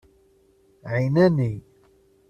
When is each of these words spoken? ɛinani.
ɛinani. 0.91 1.51